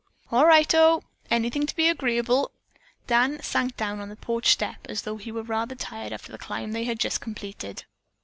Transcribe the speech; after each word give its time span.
"All 0.31 0.47
righto! 0.47 1.03
Anything 1.29 1.67
to 1.67 1.75
be 1.75 1.87
agreeable." 1.87 2.49
Dan 3.05 3.39
sank 3.43 3.77
down 3.77 3.99
on 3.99 4.09
the 4.09 4.15
porch 4.15 4.47
step 4.49 4.77
as 4.89 5.03
though 5.03 5.17
he 5.17 5.31
were 5.31 5.43
rather 5.43 5.75
tired 5.75 6.11
after 6.11 6.31
the 6.31 6.39
climb 6.39 6.71
they 6.71 6.85
had 6.85 6.97
just 6.99 7.21
completed. 7.21 7.85